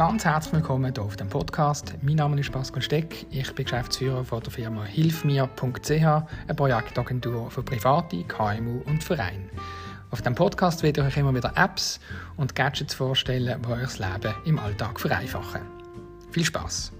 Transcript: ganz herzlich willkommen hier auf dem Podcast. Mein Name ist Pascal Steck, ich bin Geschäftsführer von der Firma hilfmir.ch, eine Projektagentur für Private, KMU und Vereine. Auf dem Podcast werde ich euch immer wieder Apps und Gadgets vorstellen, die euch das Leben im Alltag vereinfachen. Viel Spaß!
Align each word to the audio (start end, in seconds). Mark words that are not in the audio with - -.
ganz 0.00 0.24
herzlich 0.24 0.54
willkommen 0.54 0.94
hier 0.94 1.04
auf 1.04 1.16
dem 1.16 1.28
Podcast. 1.28 1.92
Mein 2.00 2.14
Name 2.14 2.40
ist 2.40 2.50
Pascal 2.50 2.80
Steck, 2.80 3.26
ich 3.30 3.54
bin 3.54 3.66
Geschäftsführer 3.66 4.24
von 4.24 4.42
der 4.42 4.50
Firma 4.50 4.82
hilfmir.ch, 4.82 5.90
eine 5.90 6.54
Projektagentur 6.56 7.50
für 7.50 7.62
Private, 7.62 8.24
KMU 8.24 8.80
und 8.86 9.04
Vereine. 9.04 9.50
Auf 10.10 10.22
dem 10.22 10.34
Podcast 10.34 10.82
werde 10.82 11.02
ich 11.02 11.06
euch 11.06 11.16
immer 11.18 11.34
wieder 11.34 11.52
Apps 11.54 12.00
und 12.38 12.54
Gadgets 12.54 12.94
vorstellen, 12.94 13.60
die 13.62 13.68
euch 13.70 13.82
das 13.82 13.98
Leben 13.98 14.34
im 14.46 14.58
Alltag 14.58 14.98
vereinfachen. 14.98 15.60
Viel 16.30 16.46
Spaß! 16.46 16.92